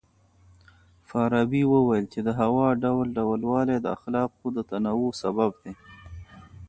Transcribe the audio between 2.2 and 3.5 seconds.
د هوا ډول ډول